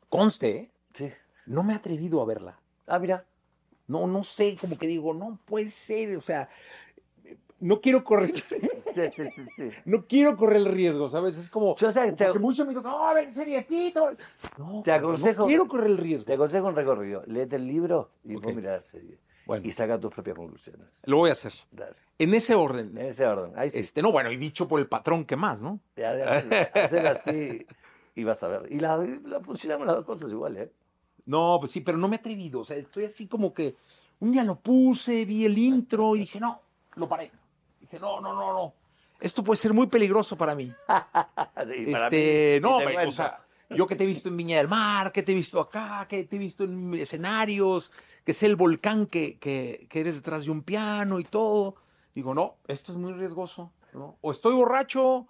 Conste, 0.09 0.57
¿eh? 0.57 0.71
Sí. 0.95 1.13
no 1.47 1.63
me 1.63 1.75
he 1.75 1.77
atrevido 1.77 2.21
a 2.21 2.27
verla. 2.27 2.59
Ah, 2.87 2.99
mira. 2.99 3.25
No, 3.87 4.07
no 4.07 4.23
sé, 4.23 4.59
como 4.61 4.77
que 4.77 4.87
digo, 4.87 5.15
no 5.15 5.39
puede 5.47 5.71
ser, 5.71 6.15
o 6.15 6.21
sea, 6.21 6.51
no 7.61 7.81
quiero 7.81 8.05
correr, 8.05 8.33
Sí, 8.95 9.03
sí, 9.15 9.23
sí, 9.35 9.43
sí. 9.57 9.71
no 9.85 10.07
quiero 10.07 10.37
correr 10.37 10.59
el 10.59 10.67
riesgo, 10.67 11.09
¿sabes? 11.09 11.37
Es 11.39 11.49
como, 11.51 11.77
Yo, 11.77 11.93
¿sabes? 11.93 12.17
Te, 12.17 12.25
porque 12.25 12.39
muchos 12.41 12.65
amigos, 12.67 12.83
no, 12.83 13.07
a 13.07 13.15
ver, 13.15 13.31
serie, 13.33 13.63
Pito. 13.63 14.11
No, 14.57 14.83
Te 14.83 14.91
aconsejo- 14.93 15.41
no 15.43 15.47
quiero 15.47 15.69
correr 15.69 15.91
el 15.91 15.99
riesgo. 15.99 16.27
te 16.27 16.35
aconsejo 16.35 16.67
un 16.67 16.75
recorrido. 16.77 17.23
Léete 17.27 17.57
el 17.57 17.67
libro 17.67 18.11
y 18.25 18.35
Ok. 18.37 18.45
vos 18.45 18.55
mirá 18.55 18.73
la 18.73 18.81
serie. 18.81 19.19
Bueno, 19.47 19.67
Y 19.67 19.73
saca 19.73 19.99
tus 20.01 20.13
propias 20.13 20.37
conclusiones. 20.37 20.87
lo 21.05 21.19
voy 21.19 21.31
a 21.31 21.33
hacer. 21.33 21.53
Dale. 21.71 21.95
En 22.19 22.35
ese 22.35 22.55
orden. 22.55 22.97
En 22.99 23.07
ese 23.07 23.25
orden. 23.27 23.53
Ahí 23.57 23.71
sí. 23.71 23.79
Este, 23.79 24.03
no, 24.03 24.11
bueno, 24.13 24.31
y 24.33 24.37
dicho 24.37 24.67
por 24.67 24.81
el 24.81 24.89
patrón, 24.89 25.25
¿qué 25.25 25.37
más, 25.37 25.63
no? 25.63 25.81
Ya, 25.97 26.17
ya, 26.17 26.71
hacelo 26.75 27.09
así 27.11 27.65
y 28.17 28.25
vas 28.25 28.43
a 28.43 28.49
ver. 28.49 28.67
Y 28.73 28.81
la, 28.81 28.97
la- 29.25 29.41
funcionamos 29.41 29.87
las 29.87 29.97
dos 29.97 30.05
cosas 30.05 30.31
igual, 30.33 30.57
¿eh? 30.57 30.73
No, 31.25 31.57
pues 31.61 31.71
sí, 31.71 31.81
pero 31.83 31.97
no 31.99 32.09
me 32.09 32.17
he 32.17 32.19
atrevido. 32.19 32.61
O 32.61 32.65
sea, 32.65 32.77
estoy 32.77 33.05
así 33.05 33.27
como 33.29 33.55
que 33.55 33.77
un 34.21 34.33
día 34.33 34.43
lo 34.45 34.57
puse, 34.59 35.25
vi 35.25 35.45
el 35.47 35.57
intro 35.57 36.17
y 36.17 36.21
dije, 36.21 36.41
no, 36.41 36.61
lo 36.97 37.09
paré. 37.09 37.31
Dije, 37.91 38.01
no, 38.01 38.21
no, 38.21 38.33
no, 38.35 38.53
no. 38.53 38.75
Esto 39.21 39.43
puede 39.43 39.57
ser 39.57 39.73
muy 39.73 39.87
peligroso 39.89 40.37
para 40.37 40.55
mí. 40.55 40.73
Y 41.77 41.93
para 41.93 42.07
este, 42.07 42.61
mí, 42.63 42.69
no, 42.69 42.81
me- 42.81 43.07
o 43.07 43.13
sea, 43.13 43.45
yo 43.71 43.87
que 43.87 43.97
te 43.97 44.05
he 44.05 44.07
visto 44.07 44.29
en 44.29 44.37
Viña 44.37 44.59
del 44.59 44.69
Mar, 44.69 45.11
que 45.13 45.23
te 45.23 45.33
he 45.33 45.35
visto 45.35 45.61
acá, 45.61 46.07
que 46.09 46.25
te 46.25 46.37
he 46.37 46.39
visto 46.39 46.65
en 46.65 46.95
escenarios, 46.95 47.91
que 48.25 48.33
sé 48.33 48.47
el 48.47 48.57
volcán 48.57 49.07
que, 49.07 49.39
que, 49.39 49.87
que 49.91 50.01
eres 50.01 50.15
detrás 50.15 50.45
de 50.45 50.51
un 50.51 50.63
piano 50.63 51.19
y 51.19 51.25
todo. 51.25 51.75
Digo, 52.15 52.35
no, 52.35 52.57
esto 52.67 52.93
es 52.93 52.99
muy 52.99 53.13
riesgoso. 53.13 53.73
¿no? 53.93 54.19
O 54.21 54.31
estoy 54.31 54.55
borracho 54.55 55.27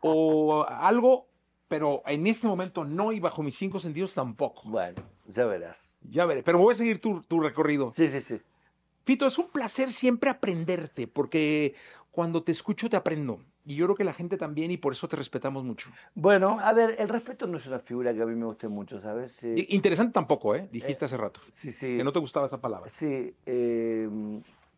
o 0.00 0.64
algo, 0.68 1.28
pero 1.68 2.02
en 2.06 2.26
este 2.26 2.46
momento 2.46 2.84
no 2.84 3.12
y 3.12 3.20
bajo 3.20 3.42
mis 3.42 3.56
cinco 3.56 3.78
sentidos 3.80 4.14
tampoco. 4.14 4.62
Bueno, 4.64 5.02
ya 5.26 5.44
verás. 5.44 5.98
Ya 6.02 6.24
veré, 6.24 6.42
pero 6.42 6.58
voy 6.58 6.72
a 6.72 6.76
seguir 6.76 7.00
tu, 7.00 7.20
tu 7.22 7.40
recorrido. 7.40 7.92
Sí, 7.92 8.08
sí, 8.08 8.20
sí. 8.20 8.40
Fito, 9.06 9.24
es 9.24 9.38
un 9.38 9.48
placer 9.50 9.92
siempre 9.92 10.30
aprenderte, 10.30 11.06
porque 11.06 11.76
cuando 12.10 12.42
te 12.42 12.50
escucho 12.50 12.90
te 12.90 12.96
aprendo. 12.96 13.38
Y 13.64 13.76
yo 13.76 13.86
creo 13.86 13.94
que 13.96 14.02
la 14.02 14.12
gente 14.12 14.36
también, 14.36 14.72
y 14.72 14.78
por 14.78 14.92
eso 14.92 15.06
te 15.06 15.14
respetamos 15.14 15.62
mucho. 15.62 15.90
Bueno, 16.16 16.58
a 16.60 16.72
ver, 16.72 16.96
el 16.98 17.08
respeto 17.08 17.46
no 17.46 17.56
es 17.56 17.66
una 17.68 17.78
figura 17.78 18.12
que 18.12 18.20
a 18.22 18.26
mí 18.26 18.34
me 18.34 18.46
guste 18.46 18.66
mucho, 18.66 19.00
¿sabes? 19.00 19.44
I- 19.44 19.74
Interesante 19.76 20.12
tampoco, 20.12 20.56
¿eh? 20.56 20.68
Dijiste 20.72 21.04
hace 21.04 21.16
rato. 21.16 21.40
sí. 21.52 21.70
sí. 21.70 21.96
Que 21.98 22.02
no 22.02 22.12
te 22.12 22.18
gustaba 22.18 22.46
esa 22.46 22.60
palabra. 22.60 22.88
Sí, 22.90 23.32
eh, 23.46 24.08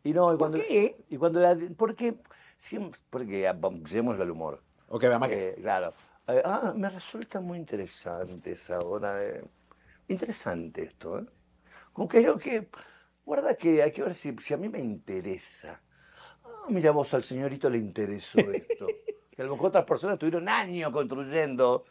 y 0.05 0.13
no, 0.13 0.27
y 0.27 0.37
¿Por 0.37 0.39
cuando... 0.39 0.59
qué? 0.59 0.99
Y 1.09 1.17
cuando 1.17 1.41
la... 1.41 1.57
Porque, 1.75 2.17
siempre, 2.59 3.01
porque, 3.09 3.49
ah, 3.49 3.59
llevémoslo 3.89 4.23
al 4.23 4.31
humor. 4.31 4.63
Ok, 4.89 5.05
vamos 5.09 5.31
Eh, 5.33 5.57
claro. 5.59 5.95
Eh, 6.27 6.43
ah, 6.45 6.75
me 6.77 6.91
resulta 6.91 7.41
muy 7.41 7.57
interesante 7.59 8.53
esa 8.53 8.79
hora. 8.79 9.25
eh. 9.25 9.43
Interesante 10.09 10.83
esto, 10.85 11.19
¿eh? 11.19 11.25
Como 11.95 12.09
que 12.09 12.21
creo 12.21 12.39
que, 12.39 12.69
guarda 13.29 13.55
que 13.55 13.83
hay 13.83 13.93
que 13.93 14.03
ver 14.03 14.15
si, 14.15 14.35
si 14.41 14.55
a 14.55 14.57
mí 14.57 14.71
me 14.71 14.81
interesa. 14.81 15.83
Ah, 16.43 16.65
mira 16.71 16.93
vos, 16.93 17.13
al 17.13 17.23
señorito 17.23 17.69
le 17.69 17.77
interesó 17.77 18.39
esto. 18.53 18.87
que 19.31 19.43
a 19.43 19.45
lo 19.45 19.53
mejor 19.53 19.69
otras 19.69 19.85
personas 19.85 20.19
tuvieron 20.19 20.49
años 20.49 20.91
construyendo, 20.91 21.85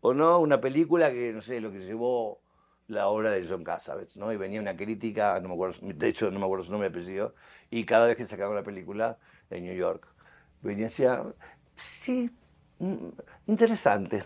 o 0.00 0.14
no, 0.14 0.38
una 0.38 0.60
película 0.60 1.10
que, 1.10 1.32
no 1.32 1.40
sé, 1.40 1.60
lo 1.60 1.72
que 1.72 1.80
llevó 1.80 2.40
la 2.86 3.08
obra 3.08 3.32
de 3.32 3.44
John 3.44 3.64
Cassavetes, 3.64 4.16
¿no? 4.16 4.32
Y 4.32 4.36
venía 4.36 4.60
una 4.60 4.76
crítica, 4.76 5.40
no 5.40 5.48
me 5.48 5.54
acuerdo, 5.54 5.78
de 5.82 6.08
hecho 6.08 6.30
no 6.30 6.38
me 6.38 6.44
acuerdo 6.44 6.64
su 6.64 6.70
nombre 6.70 6.88
y 6.88 6.92
apellido, 6.92 7.34
y 7.70 7.84
cada 7.84 8.06
vez 8.06 8.16
que 8.16 8.24
sacaba 8.24 8.52
una 8.52 8.62
película 8.62 9.18
en 9.50 9.64
New 9.64 9.74
York, 9.74 10.06
venía 10.62 10.82
y 10.82 10.88
decía, 10.90 11.24
sí, 11.74 12.30
mm, 12.78 13.08
interesante. 13.48 14.22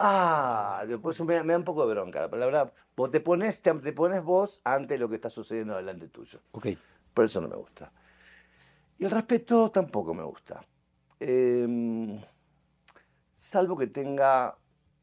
Ah, 0.00 0.84
después 0.86 1.20
me, 1.22 1.42
me 1.42 1.52
da 1.52 1.58
un 1.58 1.64
poco 1.64 1.84
de 1.86 1.92
bronca. 1.94 2.20
La 2.20 2.30
palabra, 2.30 2.72
vos 2.96 3.10
te 3.10 3.20
pones, 3.20 3.60
te, 3.62 3.74
te 3.74 3.92
pones 3.92 4.22
vos 4.22 4.60
ante 4.62 4.96
lo 4.96 5.08
que 5.08 5.16
está 5.16 5.28
sucediendo 5.28 5.76
delante 5.76 6.08
tuyo. 6.08 6.40
Ok. 6.52 6.68
Por 7.12 7.24
eso 7.24 7.40
no 7.40 7.48
me 7.48 7.56
gusta. 7.56 7.92
Y 8.98 9.04
el 9.04 9.10
respeto 9.10 9.70
tampoco 9.72 10.14
me 10.14 10.22
gusta. 10.22 10.60
Em, 11.18 12.20
salvo 13.34 13.76
que 13.76 13.88
tenga 13.88 14.56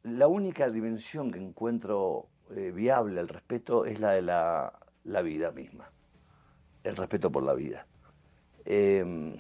la 0.04 0.28
única 0.28 0.70
dimensión 0.70 1.30
que 1.30 1.40
encuentro 1.40 2.30
eh, 2.56 2.72
viable 2.72 3.20
el 3.20 3.28
respeto 3.28 3.86
es 3.86 4.00
la 4.00 4.12
de 4.12 4.22
la, 4.22 4.80
la 5.04 5.22
vida 5.22 5.52
misma. 5.52 5.92
El 6.84 6.96
respeto 6.96 7.30
por 7.32 7.44
la 7.44 7.54
vida. 7.54 7.86
Em, 8.64 9.38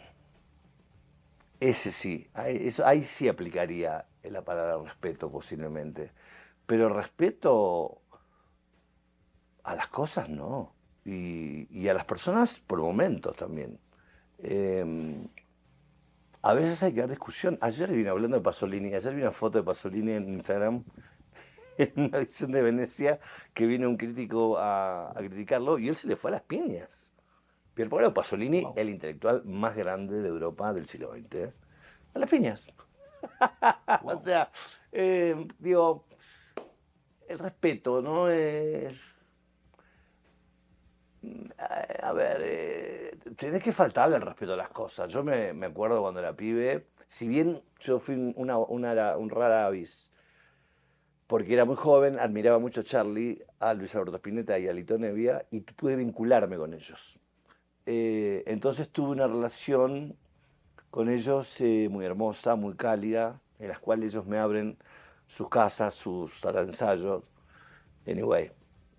ese 1.61 1.91
sí, 1.91 2.27
ahí, 2.33 2.67
eso, 2.67 2.85
ahí 2.85 3.03
sí 3.03 3.29
aplicaría 3.29 4.05
la 4.31 4.43
palabra 4.43 4.77
respeto 4.83 5.31
posiblemente. 5.31 6.11
Pero 6.65 6.89
respeto 6.89 8.01
a 9.63 9.75
las 9.75 9.87
cosas 9.87 10.29
no. 10.29 10.73
Y, 11.03 11.67
y 11.69 11.87
a 11.87 11.93
las 11.93 12.05
personas 12.05 12.59
por 12.59 12.79
momentos 12.79 13.35
también. 13.35 13.79
Eh, 14.39 14.83
a 16.41 16.53
veces 16.53 16.81
hay 16.83 16.93
que 16.93 17.01
dar 17.01 17.09
discusión. 17.09 17.57
Ayer 17.61 17.91
vine 17.91 18.09
hablando 18.09 18.37
de 18.37 18.43
Pasolini, 18.43 18.93
ayer 18.93 19.13
vi 19.15 19.21
una 19.21 19.31
foto 19.31 19.57
de 19.59 19.63
Pasolini 19.63 20.11
en 20.13 20.29
Instagram, 20.29 20.83
en 21.77 21.91
una 21.95 22.17
edición 22.19 22.51
de 22.51 22.61
Venecia, 22.61 23.19
que 23.53 23.65
vino 23.67 23.89
un 23.89 23.97
crítico 23.97 24.57
a, 24.57 25.11
a 25.11 25.15
criticarlo 25.15 25.77
y 25.79 25.89
él 25.89 25.95
se 25.95 26.07
le 26.07 26.15
fue 26.15 26.31
a 26.31 26.33
las 26.33 26.43
piñas. 26.43 27.13
Pierpaolo 27.73 28.13
Pasolini, 28.13 28.61
Wow. 28.61 28.73
el 28.77 28.89
intelectual 28.89 29.43
más 29.45 29.75
grande 29.75 30.21
de 30.21 30.29
Europa 30.29 30.71
del 30.73 30.87
siglo 30.87 31.11
XX. 31.13 31.35
¿eh? 31.35 31.53
A 32.13 32.19
las 32.19 32.29
piñas. 32.29 32.67
o 34.03 34.17
sea, 34.19 34.51
eh, 34.91 35.47
digo, 35.59 36.05
el 37.27 37.39
respeto, 37.39 38.01
¿no? 38.01 38.29
Es 38.29 38.99
a 42.01 42.13
ver, 42.13 42.37
eh, 42.43 43.17
tenés 43.37 43.63
que 43.63 43.71
faltarle 43.71 44.15
el 44.17 44.21
respeto 44.21 44.53
a 44.53 44.57
las 44.57 44.69
cosas. 44.69 45.11
Yo 45.11 45.23
me, 45.23 45.53
me 45.53 45.67
acuerdo 45.67 46.01
cuando 46.01 46.19
era 46.19 46.35
pibe, 46.35 46.87
si 47.07 47.27
bien 47.27 47.61
yo 47.79 47.99
fui 47.99 48.15
un- 48.15 48.33
una, 48.37 48.57
una- 48.57 49.17
un 49.17 49.29
rara 49.29 49.65
avis, 49.65 50.11
porque 51.27 51.53
era 51.53 51.65
muy 51.65 51.75
joven, 51.75 52.19
admiraba 52.19 52.59
mucho 52.59 52.81
a 52.81 52.83
Charlie, 52.83 53.43
a 53.59 53.73
Luis 53.73 53.95
Alberto 53.95 54.17
Spinetta 54.17 54.59
y 54.59 54.67
a 54.67 54.73
Lito 54.73 54.97
Nevia, 54.97 55.45
y 55.49 55.61
pude 55.61 55.95
vincularme 55.95 56.57
con 56.57 56.73
ellos. 56.73 57.19
Eh, 57.85 58.43
entonces 58.47 58.89
tuve 58.91 59.11
una 59.11 59.27
relación 59.27 60.17
con 60.95 61.09
ellos 61.09 61.59
eh, 61.59 61.89
muy 61.91 62.05
hermosa, 62.05 62.55
muy 62.55 62.75
cálida, 62.75 63.41
en 63.59 63.67
las 63.67 63.79
cuales 63.79 64.13
ellos 64.13 64.25
me 64.27 64.37
abren 64.39 64.77
sus 65.27 65.49
casas, 65.49 65.93
sus 65.93 66.39
salas 66.39 66.65
de 66.67 66.71
ensayo, 66.71 67.23
anyway, 68.07 68.49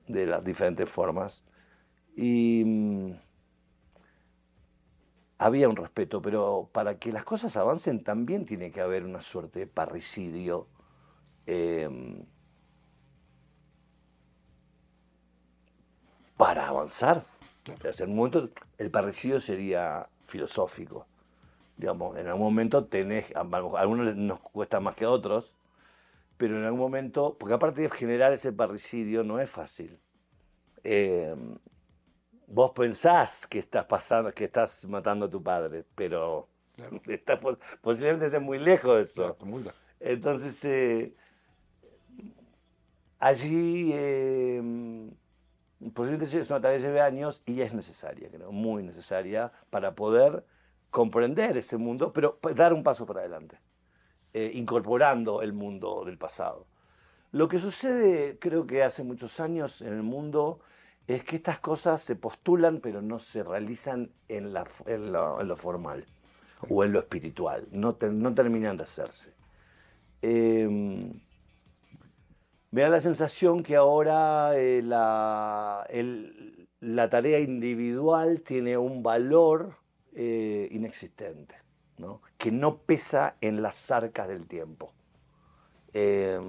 de 0.07 0.27
las 0.27 0.45
diferentes 0.45 0.91
formas. 0.91 1.43
Y 2.15 2.63
mm, 2.67 3.13
había 5.39 5.71
un 5.71 5.77
respeto, 5.77 6.21
pero 6.21 6.69
para 6.71 6.99
que 6.99 7.13
las 7.13 7.25
cosas 7.25 7.57
avancen 7.57 8.05
también 8.05 8.45
tiene 8.45 8.71
que 8.71 8.83
haber 8.83 9.05
una 9.05 9.23
suerte 9.23 9.61
de 9.61 9.67
parricidio. 9.67 10.69
eh, 11.47 11.89
para 16.37 16.69
avanzar. 16.69 17.25
O 17.89 17.93
sea, 17.93 18.05
en 18.05 18.11
un 18.11 18.17
momento 18.19 18.51
el 18.79 18.91
parricidio 18.91 19.41
sería 19.41 20.07
filosófico. 20.27 21.07
Digamos, 21.77 22.19
en 22.19 22.27
algún 22.27 22.45
momento 22.45 22.87
tenés, 22.87 23.35
a 23.37 23.41
algunos 23.41 24.17
nos 24.17 24.41
cuesta 24.41 24.81
más 24.81 24.97
que 24.97 25.05
a 25.05 25.11
otros, 25.11 25.55
pero 26.37 26.57
en 26.57 26.65
algún 26.65 26.81
momento, 26.81 27.37
porque 27.39 27.55
aparte 27.55 27.83
de 27.83 27.91
generar 27.91 28.33
ese 28.33 28.53
parricidio 28.53 29.25
no 29.25 29.41
es 29.41 29.51
fácil. 29.51 29.99
Eh, 30.85 31.35
vos 32.47 32.73
pensás 32.73 33.47
que 33.47 33.59
estás 33.59 33.85
pasando, 33.87 34.33
que 34.33 34.45
estás 34.45 34.87
matando 34.87 35.27
a 35.27 35.31
tu 35.31 35.43
padre, 35.43 35.85
pero 35.95 36.49
Claro. 36.77 37.01
estás 37.07 37.41
posiblemente 37.81 38.27
estés 38.27 38.43
muy 38.43 38.59
lejos 38.59 38.97
de 38.97 39.03
eso. 39.03 39.37
Claro. 39.37 39.73
Entonces, 39.99 40.63
eh, 40.65 41.15
allí 43.19 43.91
eh, 43.95 44.63
posiblemente 45.95 46.39
es 46.39 46.51
una 46.51 46.61
tarea 46.61 46.77
que 46.77 46.83
lleve 46.85 47.01
años 47.01 47.43
y 47.47 47.61
es 47.63 47.73
necesaria, 47.73 48.29
creo, 48.31 48.53
muy 48.53 48.83
necesaria 48.83 49.53
para 49.71 49.95
poder 49.95 50.45
comprender 50.97 51.59
ese 51.59 51.77
mundo, 51.77 52.11
pero 52.11 52.39
pa- 52.39 52.55
dar 52.55 52.73
un 52.73 52.83
paso 52.83 53.05
para 53.05 53.21
adelante, 53.21 53.61
eh, 54.33 54.51
incorporando 54.55 55.43
el 55.43 55.53
mundo 55.53 56.05
del 56.07 56.17
pasado. 56.17 56.65
Lo 57.33 57.49
que 57.49 57.59
sucede, 57.59 58.39
creo 58.39 58.67
que 58.67 58.83
hace 58.83 59.03
muchos 59.05 59.39
años 59.39 59.83
en 59.83 59.93
el 59.93 60.03
mundo, 60.03 60.61
es 61.07 61.23
que 61.23 61.37
estas 61.37 61.59
cosas 61.59 62.01
se 62.01 62.17
postulan 62.17 62.81
pero 62.81 63.03
no 63.03 63.19
se 63.19 63.43
realizan 63.43 64.11
en, 64.29 64.55
la, 64.55 64.67
lo, 65.45 65.57
formal 65.57 66.07
o 66.71 66.83
en 66.83 66.93
lo 66.93 67.01
espiritual, 67.01 67.69
no, 67.73 67.97
te- 67.97 68.11
no 68.11 68.35
terminan 68.35 68.79
de 68.79 68.85
hacerse. 68.85 69.35
Eh, 70.23 70.67
me 72.71 72.81
da 72.81 72.89
la 72.89 73.01
sensación 73.01 73.63
que 73.63 73.77
ahora 73.77 74.57
eh, 74.57 74.81
la, 74.83 75.87
la 76.81 77.11
tarea 77.11 77.39
individual 77.41 78.41
tiene 78.41 78.79
un 78.79 79.03
valor 79.03 79.77
eh, 80.17 80.69
inexistente, 80.73 81.55
¿no? 81.99 82.21
que 82.37 82.51
no 82.51 82.79
pesa 82.79 83.37
en 83.41 83.63
las 83.63 83.93
arcas 83.93 84.27
del 84.27 84.49
tiempo. 84.49 84.93
Eh, 85.93 86.41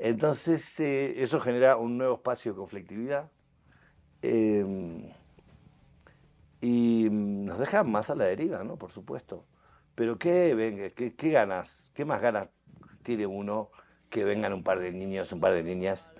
entonces, 0.00 0.80
eh, 0.80 1.22
eso 1.22 1.38
genera 1.40 1.76
un 1.76 1.98
nuevo 1.98 2.14
espacio 2.14 2.52
de 2.52 2.56
conflictividad 2.56 3.28
eh, 4.22 5.12
y 6.62 7.08
nos 7.10 7.58
deja 7.58 7.84
más 7.84 8.08
a 8.08 8.14
la 8.14 8.24
deriva, 8.24 8.64
¿no? 8.64 8.76
Por 8.76 8.92
supuesto. 8.92 9.44
Pero 9.94 10.18
¿qué, 10.18 10.54
venga, 10.54 10.88
qué, 10.88 11.30
ganas? 11.30 11.90
¿Qué 11.94 12.06
más 12.06 12.22
ganas 12.22 12.48
tiene 13.02 13.26
uno 13.26 13.70
que 14.08 14.24
vengan 14.24 14.54
un 14.54 14.62
par 14.62 14.78
de 14.80 14.90
niños, 14.90 15.32
un 15.32 15.40
par 15.40 15.52
de 15.52 15.62
niñas 15.62 16.14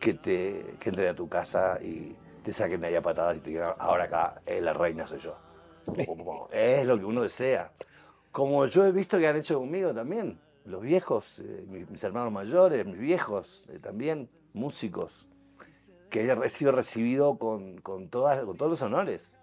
que, 0.00 0.14
te, 0.14 0.76
entren 0.84 1.08
a 1.08 1.14
tu 1.14 1.28
casa 1.28 1.78
y 1.82 2.16
te 2.44 2.52
saquen 2.52 2.80
de 2.80 2.86
ahí 2.86 2.94
a 2.94 3.02
patadas 3.02 3.38
y 3.38 3.40
te 3.40 3.50
digan, 3.50 3.74
ahora 3.78 4.04
acá 4.04 4.42
eh, 4.46 4.60
la 4.60 4.74
reina 4.74 5.08
soy 5.08 5.18
yo? 5.18 5.47
Es 6.52 6.86
lo 6.86 6.98
que 6.98 7.04
uno 7.04 7.22
desea. 7.22 7.72
Como 8.32 8.66
yo 8.66 8.84
he 8.84 8.92
visto 8.92 9.18
que 9.18 9.26
han 9.26 9.36
hecho 9.36 9.58
conmigo 9.58 9.92
también, 9.94 10.38
los 10.64 10.82
viejos, 10.82 11.40
eh, 11.40 11.64
mis, 11.68 12.04
hermanos 12.04 12.32
mayores, 12.32 12.84
mis 12.86 12.98
viejos 12.98 13.66
eh, 13.70 13.78
también, 13.78 14.28
músicos, 14.52 15.26
que 16.10 16.20
haya 16.20 16.48
sido 16.48 16.72
recibido 16.72 17.38
con, 17.38 17.78
con, 17.80 18.08
todas, 18.08 18.44
con 18.44 18.56
todos 18.56 18.70
los 18.70 18.82
honores. 18.82 19.34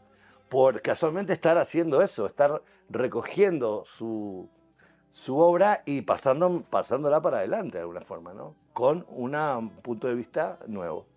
Por 0.50 0.82
casualmente 0.82 1.34
estar 1.34 1.58
haciendo 1.58 2.02
eso, 2.02 2.28
estar 2.28 2.62
recogiendo 2.90 3.84
su, 3.86 4.48
su 5.10 5.38
obra 5.40 5.82
y 5.86 6.04
pasando, 6.04 6.64
pasándola 6.70 7.22
para 7.22 7.38
adelante 7.40 7.78
de 7.78 7.82
alguna 7.82 8.02
forma, 8.02 8.34
¿no? 8.34 8.54
Con 8.74 9.06
una- 9.10 9.58
un 9.58 9.70
punto 9.70 10.08
de 10.08 10.14
vista 10.14 10.60
nuevo. 10.68 11.08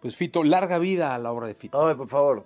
Pues 0.00 0.16
Fito, 0.16 0.42
larga 0.42 0.78
vida 0.78 1.14
a 1.14 1.18
la 1.18 1.32
obra 1.32 1.46
de 1.46 1.54
Fito. 1.54 1.86
Ay, 1.86 1.94
por 1.94 2.08
favor. 2.08 2.44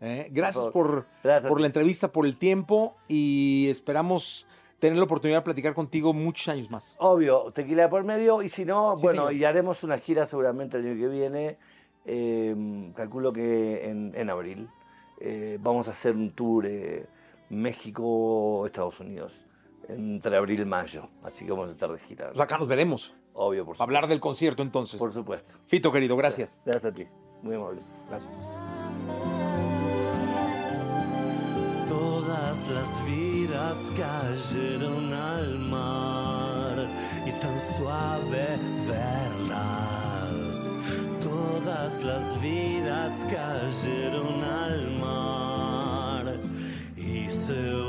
¿Eh? 0.00 0.28
Gracias 0.30 0.66
Por 0.68 1.06
Gracias 1.22 1.48
por 1.48 1.60
la 1.60 1.66
entrevista, 1.66 2.10
por 2.12 2.26
el 2.26 2.36
tiempo 2.36 2.96
y 3.08 3.68
esperamos 3.70 4.46
tener 4.78 4.96
la 4.96 5.04
oportunidad 5.04 5.38
de 5.38 5.42
platicar 5.44 5.74
contigo 5.74 6.12
muchos 6.12 6.48
años 6.48 6.70
más. 6.70 6.96
Obvio, 7.00 7.50
tequila 7.52 7.90
por 7.90 8.04
medio, 8.04 8.42
y 8.42 8.48
si 8.48 8.64
no, 8.64 8.94
Sí, 8.96 9.02
bueno, 9.02 9.22
señor. 9.28 9.34
y 9.34 9.44
haremos 9.44 9.82
una 9.82 9.98
gira 9.98 10.24
seguramente 10.26 10.76
el 10.78 10.86
año 10.86 11.00
que 11.00 11.08
viene, 11.08 11.58
eh, 12.04 12.92
calculo 12.94 13.32
que 13.32 13.88
en, 13.88 14.12
en 14.14 14.30
abril. 14.30 14.68
Eh, 15.20 15.58
vamos 15.60 15.88
a 15.88 15.90
hacer 15.90 16.14
un 16.14 16.30
tour 16.30 16.64
eh, 16.66 17.06
México, 17.50 18.64
Estados 18.66 19.00
Unidos, 19.00 19.46
entre 19.88 20.36
abril 20.36 20.60
y 20.60 20.64
mayo, 20.64 21.08
así 21.24 21.44
que 21.44 21.50
vamos 21.50 21.70
a 21.70 21.72
estar 21.72 21.90
de 21.90 21.98
gira. 21.98 22.28
Pues 22.28 22.40
acá 22.40 22.56
nos 22.56 22.68
veremos. 22.68 23.14
Obvio, 23.34 23.64
por 23.64 23.76
Para 23.76 23.86
hablar 23.86 24.06
del 24.06 24.20
concierto 24.20 24.62
entonces. 24.62 24.98
Por 24.98 25.12
supuesto. 25.12 25.54
Fito, 25.66 25.90
querido, 25.90 26.16
gracias. 26.16 26.56
Gracias 26.64 26.92
a 26.92 26.94
ti, 26.94 27.04
muy 27.42 27.56
amable. 27.56 27.80
Gracias. 28.08 28.48
Todas 32.28 32.68
las 32.68 33.06
vidas 33.06 33.90
cayeron 33.96 35.14
al 35.14 35.58
mar 35.60 36.86
y 37.24 37.30
es 37.30 37.40
tan 37.40 37.58
suave 37.58 38.58
verlas. 38.86 40.58
Todas 41.22 42.02
las 42.02 42.38
vidas 42.42 43.24
cayeron 43.30 44.44
al 44.44 44.90
mar 45.00 46.36
y 46.98 47.30
se 47.30 47.87